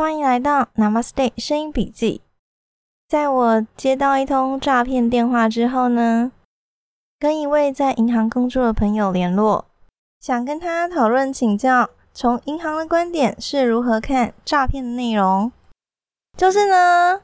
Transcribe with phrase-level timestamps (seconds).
[0.00, 2.22] 欢迎来到 Namaste 声音笔记。
[3.06, 6.32] 在我接到一通诈骗电话之后呢，
[7.18, 9.66] 跟一位在银行工作的朋友联络，
[10.18, 15.52] 想跟他讨论请教，从银行的观点是如何看诈骗的内容。
[16.34, 17.20] 就是呢，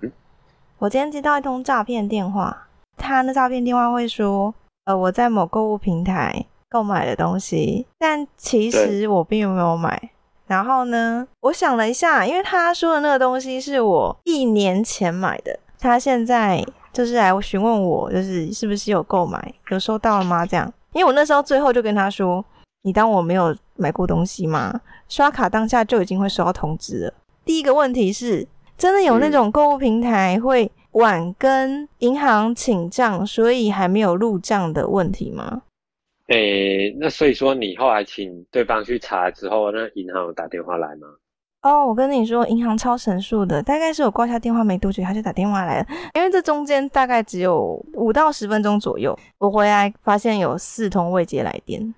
[0.77, 2.69] 我今天接到一通诈骗电话，
[2.99, 4.55] 他的诈骗电话会说，
[4.85, 10.11] 呃，我在某购物平台购买的东西，但其实我并没有买。
[10.47, 20.47] 然后呢，我想了一下，因为他说的那个东西是我一年前买的，他现在就是来询问我，就是是不是有购买，有收到了吗？
[20.47, 22.45] 这样，因为我那时候最后就跟他说，
[22.83, 24.81] 你当我没有买过东西吗？
[25.09, 27.13] 刷卡当下就已经会收到通知了。
[27.45, 28.47] 第一个问题是，
[28.79, 35.63] 真的有那种购物平台会晚跟银行请账，所以还没有入账的问题吗？
[36.29, 41.07] 诶，那所以说你后来请对方去查之后，那银行有打电话来吗？
[41.63, 45.87] 哦，我跟你说，银行超神速的，大概是我挂下电话没多久，他就打电话来了。
[46.15, 51.95] 因为这中间大概只有五到十分钟左右，我回来发现有四通未接来电，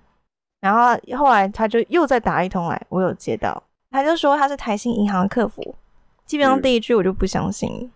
[0.61, 5.75] 然后后来他就又再打一通来，我有接到，他就说他是台新银行的客服。
[6.25, 7.91] 基本上第一句我就不相信，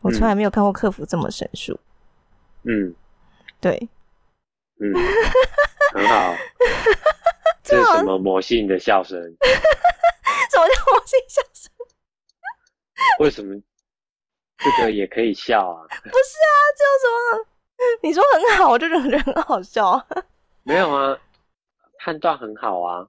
[0.00, 1.78] 我从来没有看过客服这么神速。
[2.64, 2.94] 嗯，
[3.60, 3.88] 对。
[4.82, 4.92] 嗯，
[5.94, 6.34] 很好。
[7.62, 9.16] 这是什么魔性的笑声？
[10.50, 11.70] 什么叫魔性笑声？
[13.20, 13.54] 为什么
[14.58, 15.86] 这个也可以笑啊？
[15.88, 17.44] 不是啊，叫什么？
[18.02, 20.04] 你说很好，我就觉得很好笑。
[20.64, 21.16] 没有啊，
[22.00, 23.06] 判断很好啊。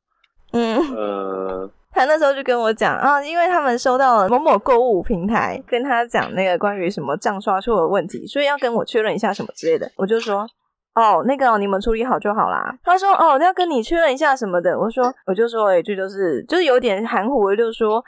[0.52, 10.48] 嗯呃，他那时候就跟我讲啊，因为他们收到了某某购物平台跟他讲那个关于什么账刷错的问题，所以要跟我确认一下什么之类的，我就说。
[10.96, 12.76] 哦，那个你们处理好就好啦。
[12.84, 14.78] 他说哦，要跟你确认一下什么的。
[14.78, 18.04] 我说我就说了一句，就是就是有点含糊，就是说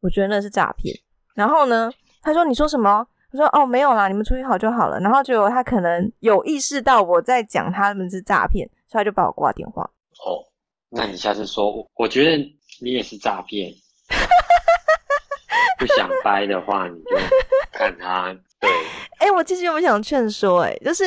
[0.00, 0.94] 我觉得那是诈骗。
[1.34, 1.90] 然后呢，
[2.22, 3.06] 他说你说什么？
[3.32, 4.98] 我说哦没有啦，你们处理好就好了。
[5.00, 9.82] 然后就他可能有意识到我在讲他们是诈骗，所以他就把我挂电话。
[9.82, 10.46] 哦，
[10.90, 12.36] 那你下次说，我觉得
[12.80, 13.72] 你也是诈骗。
[15.78, 17.16] 不想掰的话，你就
[17.72, 18.36] 看他。
[18.60, 18.68] 对，
[19.20, 21.04] 哎，我其实有想劝说，哎，就是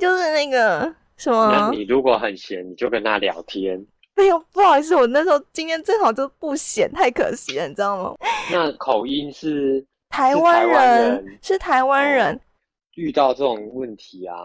[0.00, 3.82] 就是那个什么，你如果很闲，你就跟他聊天。
[4.14, 8.14] 没有，不好意思，我那时候今天正好就不闲，太可惜了，你知道吗？
[8.52, 12.38] 那口音是台湾人，是台湾人。
[12.94, 14.36] 遇到这种问题啊，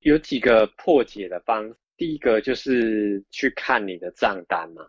[0.00, 4.86] 有几个破解的方，第一个就是去看你的账单嘛。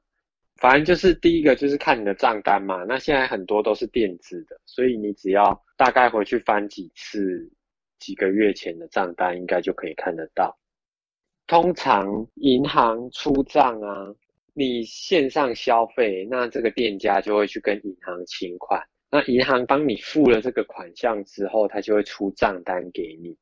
[0.58, 7.50] 反正就是第一个就是看你的账单嘛，那现在很多都是电子的，所以你只要大概回去翻几次
[8.00, 10.58] 几个月前的账单，应该就可以看得到。
[11.48, 14.14] 通常银行出账啊，
[14.54, 23.38] 你线上消费，那这个店家就会去跟银行请款，那银行帮你付了这个款项之后，他就会出账单给你。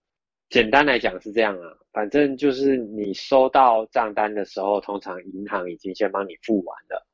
[0.49, 7.07] 简单来讲是这样啊，反正就是你收到账单的时候，通常银行已经先帮你付完了，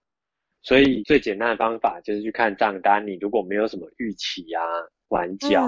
[0.62, 3.08] 所以最简单的方法就是去看账单。
[3.08, 4.62] 你如果没有什么逾期啊、
[5.08, 5.64] 晚缴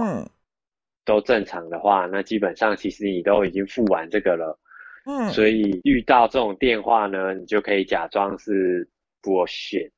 [1.06, 4.60] 都正常的话，那基本上其实你都已经付完这个了。
[5.06, 8.88] 嗯，所以遇到这种电话呢，你就可以假装是
[9.22, 9.92] 剥削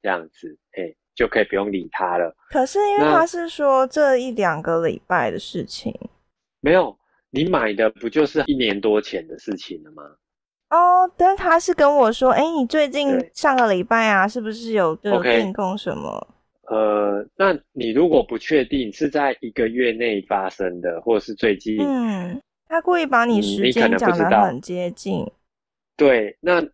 [0.00, 2.34] 这样子，哎，就可以不用理他了。
[2.50, 5.94] 可是因为他是说这一两个礼拜的事情。
[6.60, 6.96] 没有，
[7.30, 10.02] 你买的不就是一年多前的事情了吗？
[10.70, 16.28] 哦，但他是跟我说，哎，你最近上个礼拜啊，是不是有有订购什么？
[16.72, 25.30] 呃，那你如果不确定是在一个月内发生的，或者是最近，嗯，他故意把你时间讲的很接近。
[25.96, 26.66] 对，那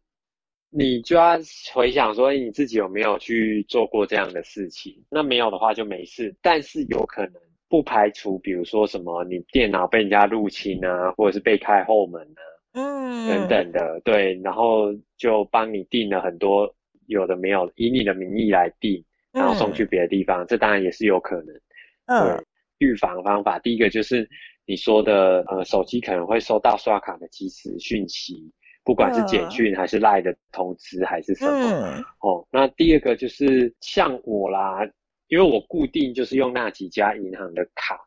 [0.70, 1.36] 你就要
[1.74, 4.94] 回想说，你自己有没有去做过这样的事情？
[5.10, 7.32] 那没有的话就没事，但是有可能。
[7.70, 12.40] 不排除，比如说什么你电脑被人家入侵啊，或者是被开后门啊，
[12.72, 14.86] 嗯，等等的，对，然后
[15.18, 16.74] 就帮你定了很多
[17.08, 19.04] 有的没有，以你的名义来订，
[19.38, 21.54] 然后送去别的地方，这当然也是有可能。
[22.06, 22.44] 嗯，
[22.78, 24.28] 预防方法，第一个就是
[24.66, 28.52] 你说的，呃，手机可能会收到刷卡的即时讯息，
[28.84, 31.70] 不管是简讯还是赖的通知还是什么。
[31.72, 34.80] 嗯哦，那第二个就是像我啦。
[35.30, 38.00] 因为我固定就是用那几家银行的卡，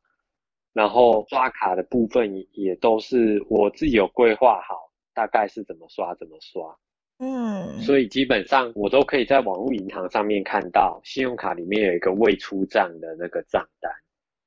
[0.73, 6.75] 然后刷卡的部分也都是我自己有规划好，大概是怎么刷怎么刷，
[7.21, 13.91] 嗯，所以基本上我都可以在网络银行上面看到信用卡里面有一个未出账的那个账单。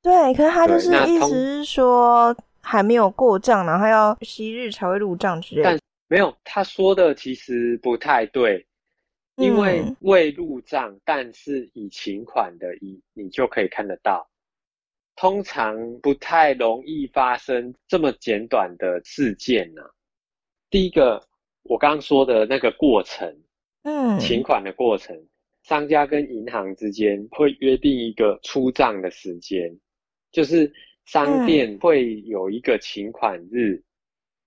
[0.03, 5.62] 对，可是他就是意思是说还没有过账，然后要昔日才会入账之类。
[5.62, 5.79] 但
[6.09, 8.67] 没有，他说的其实不太对。
[9.37, 14.29] 因为未入账但是已请款的，你你就可以看得到。
[15.17, 19.82] 通常不太容易发生这么简短的事件呢。
[20.71, 21.21] 第一个，
[21.64, 23.37] 我刚刚说的那个过程，
[23.82, 25.14] 嗯，请款的过程，
[25.62, 29.75] 商家跟银行之间会约定一个出账的时间，
[30.31, 30.72] 就是
[31.05, 33.82] 商店会有一个请款日，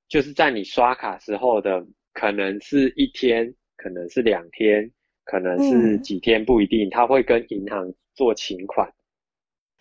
[0.07, 4.91] 就是在你刷卡时候的，可能是一天，可能是两天，
[5.23, 8.91] 可能是几天，不一定，他会跟银行做请款。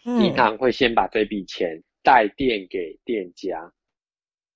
[0.05, 3.73] 银行会先把这笔钱带电给店家，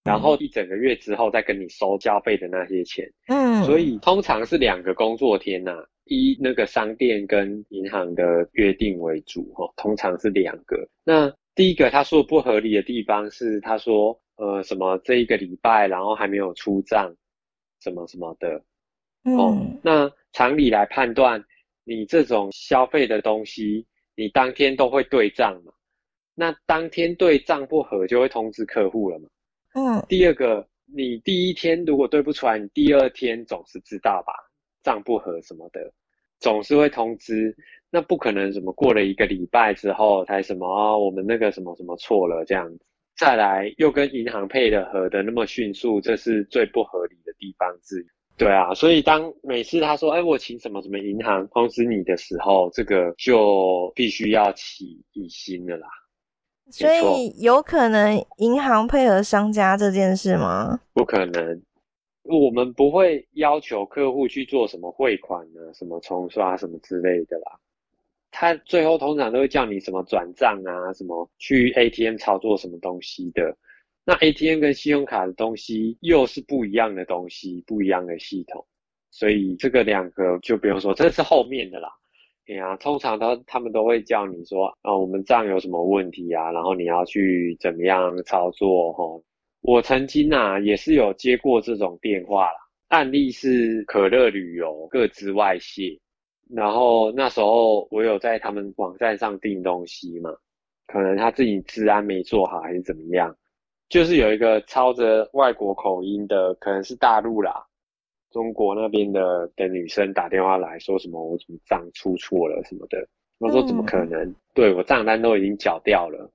[0.04, 3.10] 然后一整个月之后再跟你收交费的那些钱。
[3.28, 10.88] 嗯，所以通常是两个工作天呐，一那个商店跟银行的约定为主，哈，通常是两个。
[11.04, 17.14] 那第一个他说不合理的地方是，他说呃什么这一个礼拜然后还没有出账，
[17.80, 18.62] 什么什么的。
[19.24, 21.44] 哦，那常理来判断，
[21.84, 23.86] 你这种消费的东西。
[24.16, 25.72] 你当天都会对账嘛？
[26.34, 29.26] 那当天对账不合，就会通知客户了嘛？
[29.74, 30.04] 嗯。
[30.08, 34.32] 第二个，你第一天如果对不出来，你第二天总是知道吧？
[34.82, 35.92] 账不合什么的，
[36.38, 37.56] 总是会通知。
[37.90, 40.98] 那不可能什么过了一个礼拜之后才什么？
[40.98, 42.84] 我们那个什么什么错了这样子，
[43.16, 48.06] 再来又跟银行配的合的那么迅速，这是最不合理的地方之一。
[48.38, 55.88] 对啊，所以当每次他说，哎，我请什么什么银行通知你的时候，这个就必须要起疑心了啦。
[56.70, 60.80] 所以有可能银行配合商家这件事吗？
[60.92, 61.62] 不可能，
[62.22, 67.58] 我们不会要求客户去做什么汇款啊，什么重刷什么之类的啦。
[68.30, 73.56] 他最后通常都会叫你什么转账啊，什么去 ATM 操作什么东西的。
[74.04, 78.64] 那 ATM 跟信用卡的东西又是不一样的东西，不一样的系统，
[79.10, 81.88] 所以这个两个就不用说，这是后面的啦。
[82.50, 89.04] 对呀，通常他他们都会叫你说啊，我们账有什么问题啊，然后你要去怎么样操作哈。
[89.60, 92.56] 我曾经啊也是有接过这种电话啦，
[92.88, 95.96] 案例是可乐旅游各自外泄，
[96.52, 100.34] 然后那时候我有在他们网站上订东西嘛，
[100.88, 103.32] 可能他自己治安没做好还是怎么样。
[103.88, 107.64] 就是有一个操着外国口音的，可能是大陆啦，
[108.30, 113.06] 中国那边的的女生打电话来说什么我怎么账出错了什么的，
[113.38, 114.34] 我说怎么可能？
[114.54, 116.30] 对我账单都已经缴掉了，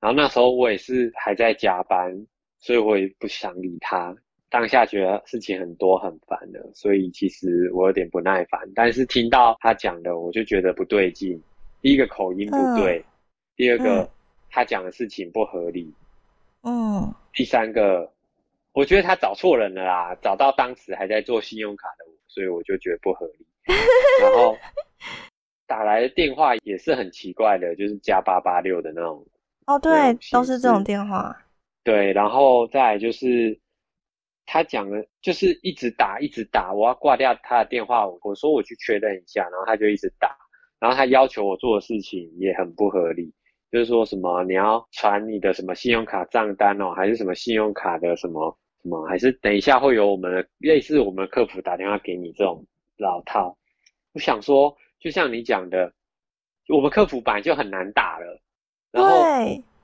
[0.00, 2.26] 然后那时候我也是还在加班，
[2.58, 4.14] 所以我也不想理他，
[4.48, 8.60] 当下觉得事情很多很烦的，所以其实我有点不耐烦。
[8.74, 11.40] 但是听到他讲的，我就觉得不对劲，
[11.80, 13.04] 第一个口音不对，
[13.56, 14.08] 第二个
[14.50, 15.92] 他讲的事情不合理。
[16.62, 18.10] 嗯，第三个，
[18.72, 23.46] 我觉得他找错人了啦，找到当时还在做信用卡的我，所以我就觉得不合理。
[24.22, 24.56] 然后
[25.66, 29.26] 打来的电话也是很奇怪的，就是加八八六的那种。
[29.66, 31.36] 哦，对，都是这种电话。
[31.84, 33.58] 对，然后再就是
[34.46, 40.36] 他讲的，就是一直打一直打，我要挂掉他的电话，我说我去确认一下，然后他就一直打，
[40.78, 43.32] 然后他要求我做的事情也很不合理。
[43.70, 52.64] 就是说什么你要传你的什么信用卡账单哦，还是什么信用卡的什么什么，还是等一下会有我们的类似我们的客服打电话给你这种
[52.96, 53.56] 老套。
[54.12, 55.92] 我想说，就像你讲的，
[56.68, 58.40] 我们客服本来就很难打了，
[58.90, 59.10] 然后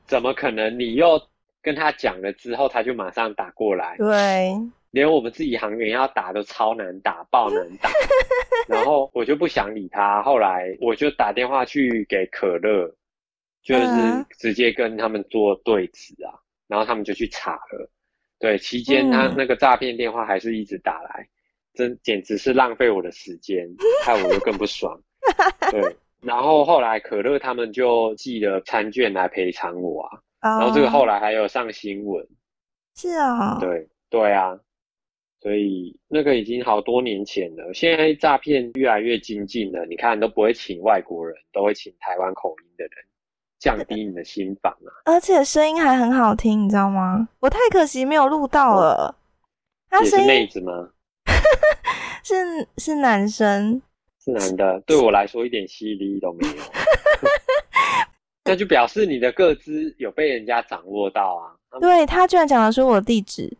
[0.06, 1.20] 怎么可能你又
[1.62, 3.96] 跟他讲了之后，他就马上打过来？
[3.98, 4.54] 对，
[4.90, 7.90] 连我们自己行员要打都超难打，爆难打。
[8.68, 12.94] 然后我就不想理他，后来我就打电话去给可乐。
[13.62, 13.84] 就是
[14.38, 17.90] 直接跟他们做对质啊，然后他们就去查了。
[18.38, 21.28] 对，期间他那个诈骗电话还是一直打来，
[21.72, 23.66] 真简直是浪费我的时间，
[24.04, 25.00] 害我又更不爽。
[25.70, 30.02] 对， 然后后来可乐他们就寄了餐券来赔偿我
[30.40, 32.26] 啊，然后这个后来还有上新闻。
[32.94, 33.58] 是啊。
[33.58, 34.58] 对对啊，
[35.40, 37.72] 所以那个已经好多年前了。
[37.72, 42.92] 现在诈骗越来越精进了，你看都不会请外国人，都会请台湾口音的人。
[43.58, 44.90] 降低你的心房啊！
[45.04, 47.28] 而且声音还很好听，你知道吗？
[47.40, 49.16] 我太可惜没有录到了。
[49.88, 50.90] 他是妹子吗？
[52.22, 52.34] 是
[52.76, 53.80] 是男生，
[54.22, 54.80] 是男的。
[54.80, 56.54] 对我来说一点吸引力都没有。
[58.44, 61.80] 那就表示你的个资有被人家掌握到啊！
[61.80, 63.56] 对他居然讲的是我地址，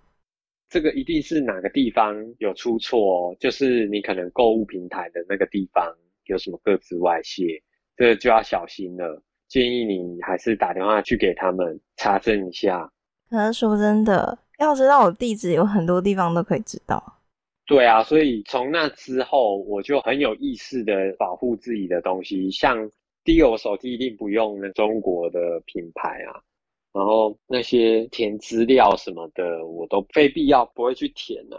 [0.69, 3.37] 这个一定是哪个地方有出错哦？
[3.41, 5.93] 就是你可能购物平台的那个地方
[6.27, 7.63] 有什么个资外泄，
[7.97, 9.23] 这就要小心了。
[9.49, 12.91] 建议你还是打电话去给他们查证一下。
[13.29, 17.15] 可是说真的，要知道我地址有很多地方都可以知道。
[17.67, 22.49] 对啊，所以从那之后，我就很有意识的保护自己的东西。
[22.51, 22.89] 像
[23.25, 26.39] 第一个，我手机一定不用那中国的品牌啊，
[26.93, 31.59] 然后那些填资料什么的，我都非必要不会去填啊。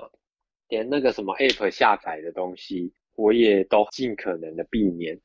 [0.70, 5.20] 连那个什么 App 下载的东西，我也都尽可能的避免。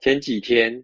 [0.00, 0.82] 前几天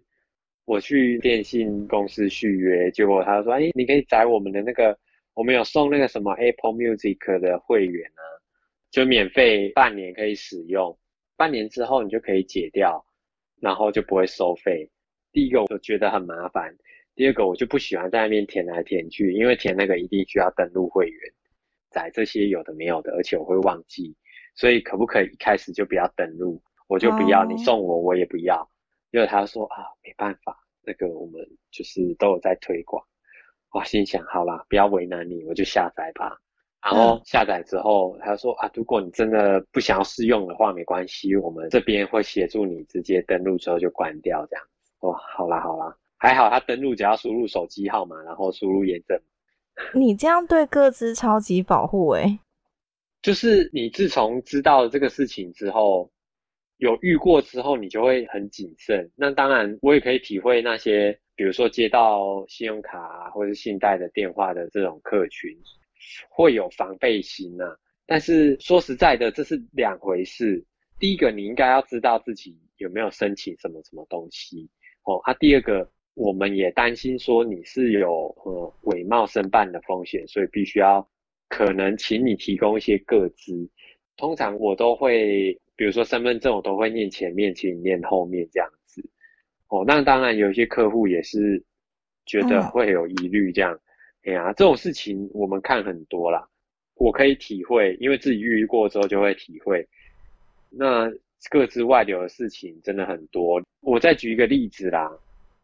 [0.65, 4.97] 我去电信公司续约，结果他说：“哎，你可以载我们的那个，
[5.33, 8.21] 我们有送那个什么 Apple Music 的会员啊。”
[8.91, 10.97] 就免费半年可以使用，
[11.37, 13.05] 半年之后你就可以解掉，
[13.61, 14.89] 然后就不会收费。
[15.31, 16.75] 第一个我觉得很麻烦，
[17.15, 21.33] 第二个我就不喜欢在那边填来填去，因为填那个一定需要登录会员，
[21.89, 24.13] 载这些有的没有的，而且我会忘记，
[24.55, 26.61] 所以可不可以一开始就不要登录？
[26.87, 28.69] 我就不要，你送我我也不要。
[29.11, 31.41] 因为他说啊，没办法，那个我们
[31.71, 33.05] 就是都有在推广。
[33.73, 36.37] 我心想好啦，不要为难你，我就下载吧。
[36.83, 44.65] 然后下载之后，他说啊，如果你真的不想要试用的话，没关系，我们这边会协助你直接登录之后就关掉这样。
[45.01, 49.21] 哇，好啦好啦，还好他登录只要输入手机号码，然后输入验证。
[49.93, 52.39] 你这样对各自超级保护诶。
[53.21, 56.11] 就是你自从知道这个事情之后，
[56.81, 59.07] 有遇过之后，你就会很谨慎。
[59.15, 65.55] 那当然，我也可以体会那些，比如说接到信用卡或者信贷的电话的这种客群。
[66.29, 70.65] 会有防备心呐，但是说实在的，这是两回事。
[70.99, 74.67] 第一个，你应该要知道自己有没有申请什么什么东西
[75.03, 75.19] 哦。
[75.23, 81.07] 啊，第二个，我们也担心说你是有呃伪冒申办的风险，所以必须要
[81.47, 83.69] 可能请你提供一些个资。
[84.17, 89.03] 通常我都会，比如说身份证，我都会念前面，请你念后面这样子。
[89.67, 91.59] 哦，那当然有一些客户也是
[92.23, 93.79] 觉得会有疑虑这样。
[94.25, 96.47] 哎呀，这种事情我们看很多啦，
[96.97, 99.83] 我可以体会，因为自己遇过之后就会体会。
[100.69, 101.11] 那
[101.49, 103.59] 各自外流的事情真的很多。
[103.79, 105.11] 我再举一个例子啦，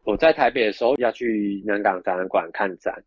[0.02, 3.04] 我在台北的时候要去南港展览馆看展，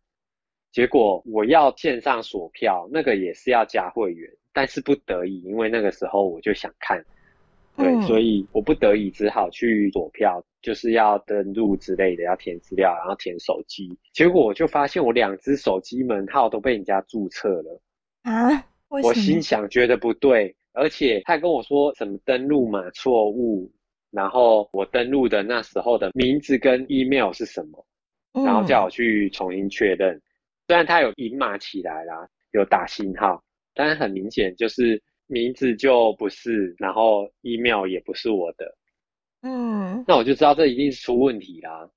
[0.70, 7.04] 结果我要线上锁票，那个也是要加会员，但是不得已，因为那个时候我就想看。
[7.74, 13.98] 对，所以我不得已只好去锁票，就是要登录之类的，要填资料，然后填手机。
[14.12, 17.80] 结果我就发现我两只手机门号都被人家注册了
[18.24, 18.66] 啊！
[18.88, 23.72] 我心想觉得不对，而且他跟我说什么登录码错误，
[24.10, 27.86] 然后我登录的那时候的名字跟 email 是什么，
[28.44, 30.20] 然后叫我去重新确认。
[30.66, 33.42] 虽然他有隐码起来啦，有打星号，
[33.74, 35.02] 但是很明显就是。
[35.28, 38.76] 名字就不是，然后 email 也不是我的，
[39.40, 41.88] 嗯，那我就知道这一定是出问题啦。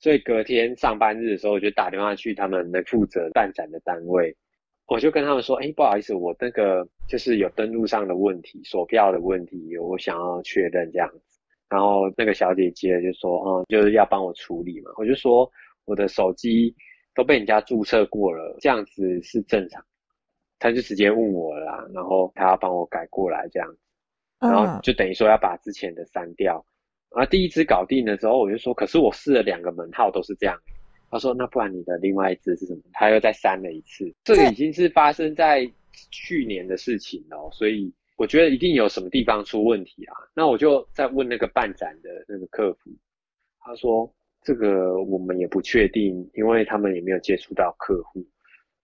[0.00, 4.34] 所以隔天上班日的时候，我就打电话去他们的负责办展的单位，
[4.88, 11.38] 我就跟他们说：“哎，不好意思，我那个就是有登录上的问题，锁票的问题，我想要确认这样子。”
[11.70, 15.48] 然后那个小姐姐就说：“嗯，就是要帮我处理嘛。”我就说
[15.86, 16.74] ：“我的手机
[17.14, 19.80] 都被人家注册过了，这样子是正常。”
[20.62, 23.68] 他就直接问我啦，然后他要帮我改过来这样，
[24.38, 26.64] 然后就等于说要把之前的删掉。
[27.10, 30.56] 然后第一支搞定的时候，我就说，可是我试了两个门号都是这样。
[31.10, 32.80] 他说，那不然你的另外一支是什么？
[32.92, 34.14] 他又再删了一次。
[34.22, 35.68] 这个已经是发生在
[36.12, 40.14] 去年的事情了，所以我觉得一定有什么地方出问题啊。
[40.32, 42.90] 那我就在问那个办展的那个客服，
[43.58, 44.08] 他说
[44.44, 48.24] 这个我们也不确定，因为他们也没有接触到客户。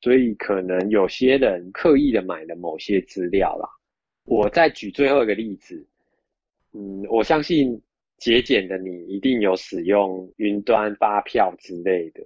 [0.00, 3.68] 所以可能有些人刻意的买了某些资料啦。
[4.24, 5.86] 我再举最后一个例子，
[6.72, 7.80] 嗯，我相信
[8.18, 12.22] 节俭的你一定有使用云端发票之类的，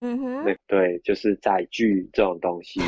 [0.00, 2.80] 嗯哼，对对，就是载具这种东西。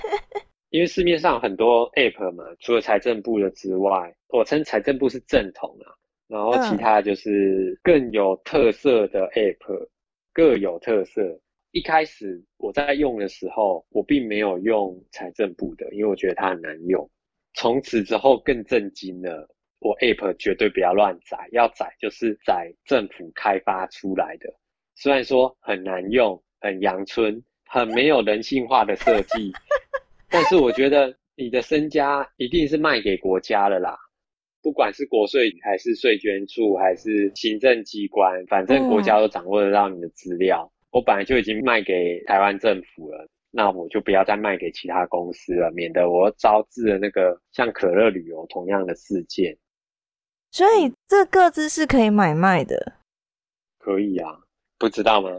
[0.70, 5.96] 因为市面上很多 App 嘛，除了财政部的之外，我称财政部是正统啊，
[6.28, 9.88] 然后其他就是更有特色的 App，
[10.32, 11.40] 各有特色。
[11.70, 17.08] 一开始我在用的时候，我并没有用财政部的，因为我觉得它很难用。
[17.54, 19.46] 从此之后更震惊了，
[19.80, 24.48] 我 App 绝对不要乱载，要载就是载政府开发出来的。
[24.94, 29.52] 虽然说很难用、很阳春、很没有人性化的设计，
[30.30, 33.94] 但是我觉得你的身家一定是卖给国家了啦，
[34.62, 40.72] 不管是国税还是税捐处还是行政机关，反正国家都掌握得到你的资料。
[40.98, 49.56] 我本来就已经卖给台湾政府了，那我就不要再卖给其他公司了，免得我招致了那个像可乐旅游同样的事件。
[50.50, 52.94] 所以这各自是可以买卖的，
[53.78, 54.40] 可以啊？
[54.76, 55.30] 不知道吗？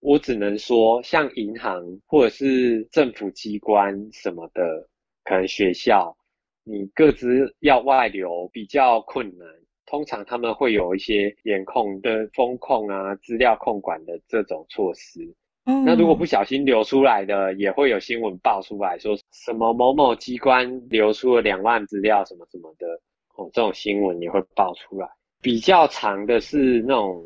[0.00, 4.88] 我只能说，像银行或者是政府机关什么的，
[5.22, 6.16] 可能学校
[6.64, 9.46] 你各自要外流比较困难。
[9.90, 15.20] 通常他们会有一些严控的风控啊、资料控管的这种措施。
[15.64, 22.86] 嗯，那如果不小心流出来的，也会有新闻爆出来说什么某某机关流出了两万资料什么什么的
[23.34, 25.08] 哦，这种新闻也会爆出来。
[25.42, 27.24] 比较长的是那种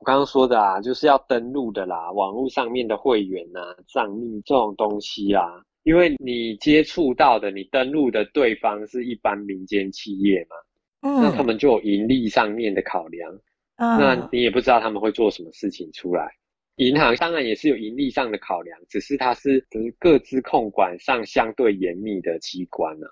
[0.00, 5.42] 我刚刚说的啊，就是要登录的啦，网络上面的会员啊、账密这种东西啊，
[5.82, 10.56] 因为你接触到的、你登录的对方是一般民间企业嘛。
[11.00, 13.38] 那他们就有盈利上面的考量，
[13.76, 16.28] 那你也不知道他们会做什么事情出来。
[16.76, 23.08] 银行当然也是有盈利上的考量，只是它是只是各自控管上相对严密的机关啊，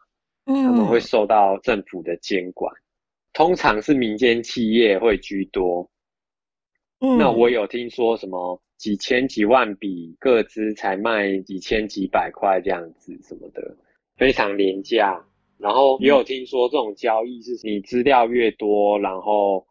[0.47, 2.71] 嗯他们会受到政府的监管，
[3.33, 5.91] 通常是民间企业会居多。
[6.99, 13.77] 那我有听说什么几千几万笔各资才卖几千几百块这样子什么的，
[14.17, 15.25] 非常廉价。
[15.65, 19.67] 然后也有听说这种交易是你资料越多，然后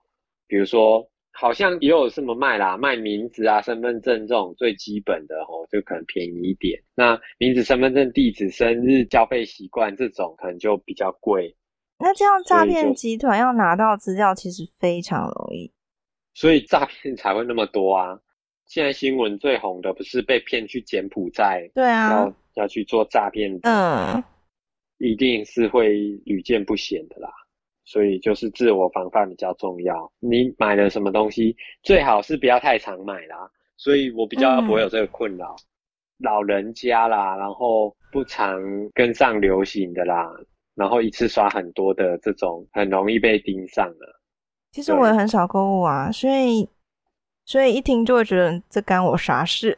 [0.47, 6.81] 比如说好像也有什么卖啦，卖名字啊、身份证这种最基本的哦，就可能便宜一点。
[6.95, 11.55] 那名字、身份证、地址、生日、交费习惯这种可能就比较贵。
[11.99, 15.71] 那这样诈骗集团要拿到资料其实非常容易，
[16.33, 18.19] 所以诈骗才会那么多啊。
[18.65, 22.09] 现在新闻最红的不是被骗去柬埔寨，对啊，
[22.55, 24.23] 要要去做诈骗，嗯。
[25.03, 25.89] 一定是会
[26.25, 27.29] 屡见不鲜的啦，
[27.83, 30.09] 所以就是自我防范比较重要。
[30.19, 33.49] 你买了什么东西，最好是不要太常买啦。
[33.75, 35.55] 所以我比较不会有这个困扰。
[36.19, 38.61] 老人家啦，然后不常
[38.93, 40.31] 跟上流行的啦，
[40.73, 44.21] 然后一次刷很多的这种，很容易被盯上了。
[44.71, 46.69] 其实我也很少购物啊，所以
[47.43, 49.75] 所以一听就会觉得这干我啥事。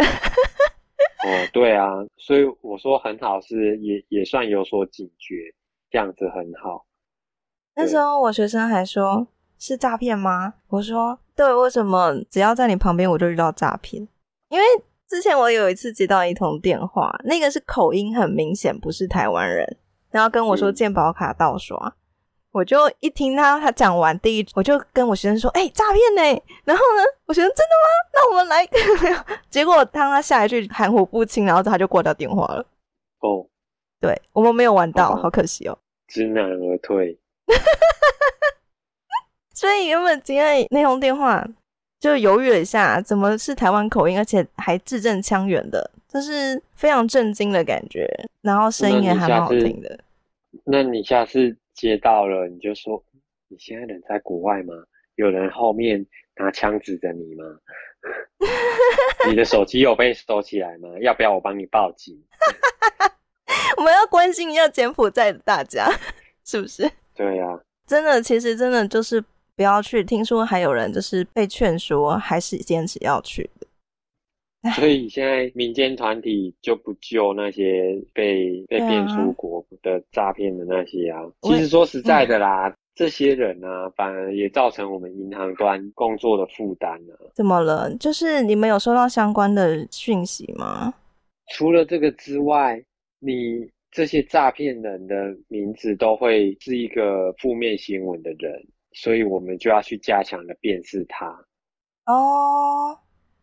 [1.25, 5.33] 哦，对啊，所以我说很好，是也也算有所警觉，
[5.89, 6.85] 这样子很好。
[7.75, 9.27] 那时候我学生还说
[9.57, 10.53] 是诈骗吗？
[10.67, 14.07] 我说对，为什么只要在你旁边我就遇到诈骗？
[14.49, 14.63] 因为
[15.07, 19.77] 之前我有一次接到一通电话，那个是口音很明显不是台湾人，
[20.11, 21.95] 然后跟我说健保卡盗刷。
[22.55, 26.21] 我就一听他他讲完第一，我就跟我学生说：“哎，诈骗呢！”
[26.63, 27.87] 然后呢，我学生真的吗？
[28.13, 28.65] 那我们来。
[29.51, 32.65] 结果当他下一句含糊不清，然后他就挂掉电话了。
[33.19, 33.45] 哦，
[33.99, 35.77] 对我们没有玩到，好可惜哦。
[36.07, 37.19] 知难而退。
[39.53, 41.45] 所以原本今天那通电话
[41.99, 48.07] 就犹豫了一下，怎么是台湾口音，而且还字正腔圆的，就是非常震惊的感觉。
[48.41, 49.99] 然后声音也还蛮好听的。
[50.63, 51.57] 那你下次？
[51.75, 53.03] 接到了，你就说
[53.47, 54.73] 你现在人在国外吗？
[55.15, 56.05] 有人后面
[56.37, 57.43] 拿枪指着你吗？
[59.29, 60.89] 你的手机有被收起来吗？
[61.01, 62.17] 要不要我帮你报警？
[63.77, 65.89] 我们要关心一下柬埔寨的大家，
[66.45, 66.89] 是不是？
[67.13, 67.45] 对呀，
[67.85, 69.23] 真的，其实真的就是
[69.55, 70.03] 不要去。
[70.03, 73.54] 听说还有人就是被劝说，还是坚持要去的。
[74.73, 81.21] 所以现在民间团体就不救那些被被骗出国的诈骗的那些啊。
[81.41, 87.13] 其实说实在的啦，这些人啊，反而也造成我们银行端工作的负担啊。
[87.35, 87.95] 怎么了？
[87.97, 90.93] 就是你们有收到相关的讯息吗？
[91.53, 92.83] 除了这个之外，
[93.19, 101.27] 你这些诈骗人的名字都会是一个负面新闻的人，所以我们就要去加强的辨识他。
[102.07, 102.97] 哦。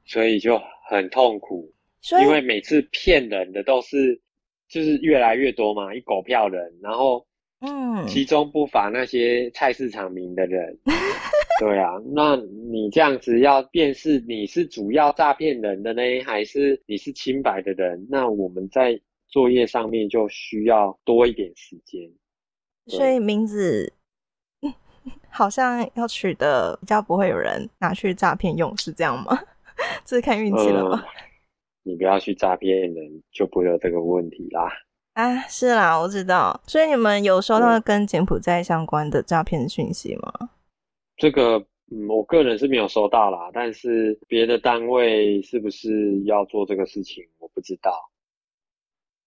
[0.04, 0.60] 所以就
[0.92, 1.72] 很痛苦，
[2.20, 4.20] 因为每次骗人的都是
[4.68, 7.26] 就是越来越多嘛，一狗票人，然后
[7.60, 10.78] 嗯，其中不乏那些菜市场名的人，
[11.58, 18.06] 对啊，那你这样子要辨识你是主要诈骗人的呢，还是你是清白的人？
[18.10, 22.10] 那我们在作业上面就需要多一点时间。
[22.86, 23.92] 所以名字
[25.30, 29.38] 好像要取的比较不会有人拿去诈骗用，是这样吗？
[30.04, 31.04] 这是看运气了吧？
[31.84, 34.70] 你不要去诈骗人，就不会有这个问题啦。
[35.14, 36.60] 啊，是啦，我知道。
[36.66, 40.32] 所以你们有收到跟柬埔寨相关的诈骗讯息吗？
[41.16, 41.58] 这个，
[41.90, 43.50] 嗯，我个人是没有收到啦。
[43.52, 47.92] 但是别的单位是不是要做这个事情，我不知道。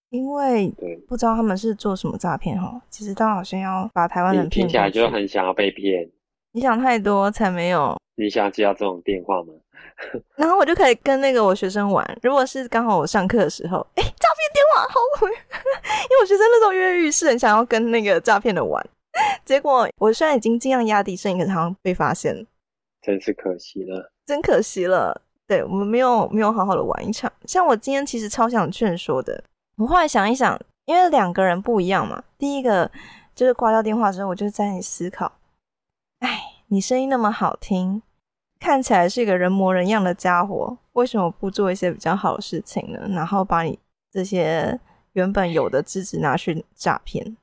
[0.09, 2.81] 因为对，不知道他们是做什么诈骗哈。
[2.89, 6.09] 其实他好像要把台湾人骗，听起来就很想要被骗。
[6.53, 7.95] 你想太多才没有。
[8.15, 9.53] 你想接到这种电话吗？
[10.35, 12.05] 然后我就可以跟那个我学生玩。
[12.21, 18.85] 如果是刚好我上课的时候，哎，诈骗电话好， 因为我学生那时候跃跃欲试，很想要跟那个诈骗的玩。
[19.45, 22.45] 结果我虽然已经尽量压低声音，可是好像被发现，
[23.01, 25.21] 真是可惜了，真可惜了。
[25.47, 27.31] 对我们没有没有好好的玩一场。
[27.45, 29.43] 像我今天其实超想劝说的，
[29.77, 32.21] 我后来想一想，因为两个人不一样嘛。
[32.37, 32.91] 第一个
[33.33, 35.31] 就是挂掉电话之后，我就在那思考，
[36.19, 38.01] 哎，你声音那么好听，
[38.59, 42.99] 看起来是一个人模人样的家伙，为什么不做一些比较好的事情呢？
[43.09, 43.77] 然后把你
[44.11, 44.79] 这些
[45.13, 47.37] 原本有的资质拿去诈骗。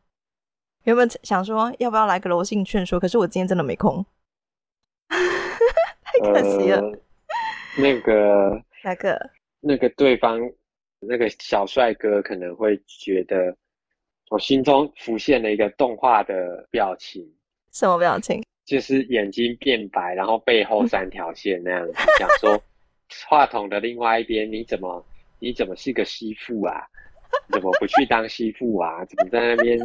[0.84, 4.04] 原本想说要不要来个柔性劝说，可是我今天真的没空，
[5.08, 6.82] 太可惜了。
[7.78, 9.30] 那个那个？
[9.60, 10.40] 那个对方
[10.98, 13.56] 那个小帅哥可能会觉得，
[14.28, 17.24] 我心中浮现了一个动画的表情。
[17.70, 18.42] 什么表情？
[18.64, 22.62] 就是眼睛变白，然后背后三条线那样子，讲说
[23.28, 25.04] 话筒的另外一边，你怎么
[25.38, 26.86] 你怎么是个媳妇啊？
[27.50, 29.04] 怎么不去当媳妇啊？
[29.06, 29.78] 怎么在那边？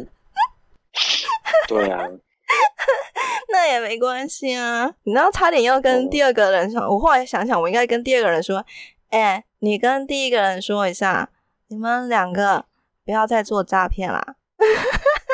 [1.66, 2.06] 对啊，
[3.50, 4.94] 那也没关系啊。
[5.02, 8.64] 你知道，差点要跟第二个人说，我后来想想，我应该跟第二个人说
[9.10, 11.30] ：“哎，你跟第一个人说一下，
[11.68, 12.66] 你们两个
[13.04, 14.36] 不要再做诈骗啦。”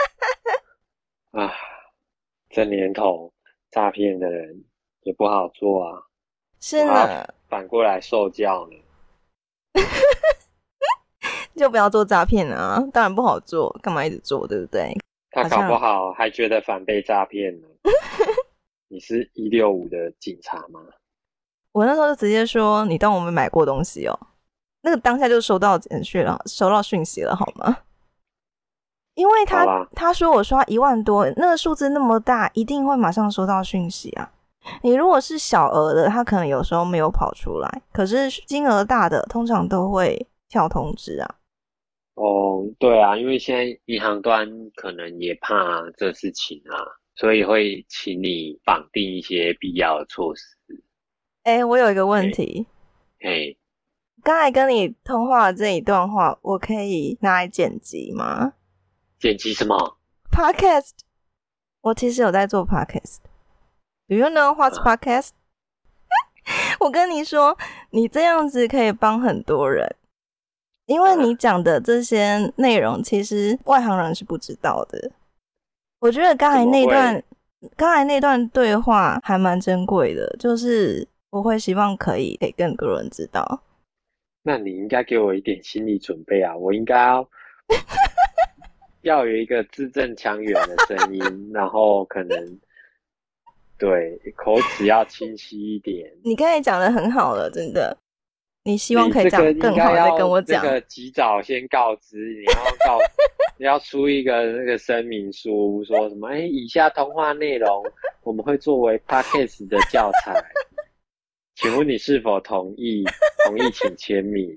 [1.33, 1.53] 啊，
[2.51, 3.33] 这年头
[3.75, 4.63] 诈骗的人
[5.03, 6.03] 也不好做啊。
[6.61, 8.77] 是呢，反过来受教呢。
[11.57, 12.79] 就不要做诈骗啊！
[12.93, 14.97] 当然不好做，干嘛一直做，对不对？
[15.33, 17.67] 他搞不好还觉得反被诈骗呢。
[18.87, 20.81] 你是一六五的警察吗？
[21.73, 24.17] 我那时候就直接说：“你当我们买过东西哦。”
[24.83, 27.77] 那个当下就收到简讯了，收到讯息了，好吗？
[29.15, 34.33] 因为他他说我刷一万多，那个数字那么大，一定会马上收到讯息啊。
[34.83, 41.35] 你如果是小额的，他可能有时候没有跑出来，可是金额大的，通常都会跳通知啊。
[42.15, 45.55] 哦，对啊，因为现在银行端可能也怕
[45.97, 46.75] 这事情啊，
[47.15, 50.45] 所以会请你绑定一些必要的措施。
[51.43, 52.67] 哎，我有一个问题，
[53.21, 53.55] 哎，
[54.23, 58.55] 刚才跟你通话的这一段话，我可以拿来剪辑吗？
[59.25, 59.97] 剪辑什么
[60.31, 60.91] ？Podcast。
[61.81, 63.21] 我其实有在做 Podcast。
[64.07, 65.31] Do you know what's Podcast？
[66.79, 67.57] 我跟你说，
[67.89, 69.97] 你这样子可以帮很多人。
[70.85, 75.11] 因为你讲的这些内容，其实外行人是不知道的。
[76.01, 77.25] 我觉得刚才那段，
[77.79, 83.63] 刚才那段对话还蛮珍贵的，就是我会希望可以给更多人知道。
[84.43, 86.55] 那你应该给我一点心理准备啊！
[86.55, 87.27] 我应该要
[89.05, 92.61] 要有一个字正腔圆的声音，然后可能
[93.79, 96.11] 对口齿要清晰一点。
[96.25, 97.97] 你刚才讲的很好了，真的。
[98.67, 100.63] 你希望可以讲更好的跟我讲。
[100.63, 102.99] 这个及早先告知，你要告，
[103.59, 106.29] 你要出一个那个声明书，说什么？
[106.33, 107.85] 哎，以下通话内容
[108.23, 110.43] 我们会作为 podcast 的教材，
[111.57, 113.05] 请问你是否同意？
[113.45, 114.49] 同意请签名。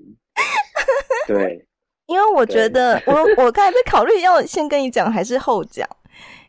[1.26, 1.62] 对，
[2.08, 5.88] 因为我觉得我我刚才在考虑要先跟你讲还是后讲，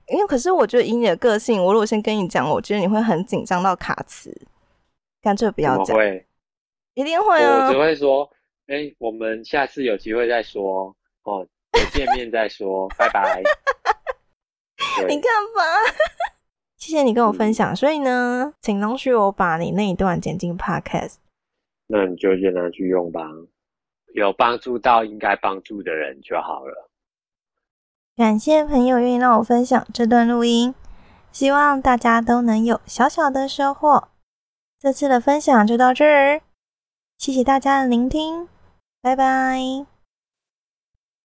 [0.08, 4.36] 因为可是我觉得以你的个性，我如果先跟你讲，我觉得你会很紧张到卡词，
[5.22, 5.96] 干脆不要讲。
[6.96, 7.68] 一定会啊！
[7.68, 8.30] 我只会说，
[8.68, 10.94] 哎，我们下次有机会再说
[11.24, 13.42] 哦，有见面再说，拜拜。
[15.08, 15.24] 你看
[15.56, 15.62] 吧，
[16.78, 17.74] 谢谢你跟我分享。
[17.76, 21.16] 所以呢，请容许我把你那一段剪进 Podcast。
[21.88, 23.22] 那你就先拿去用吧，
[24.14, 26.90] 有帮助到应该帮助的人就好了。
[28.16, 30.76] 感谢朋友愿意让我分享这段录音，
[31.32, 34.10] 希望大家都能有小小的收获。
[34.80, 36.42] 这次的分享就到这儿。
[37.18, 38.48] 谢谢大家的聆听，
[39.02, 39.99] 拜拜。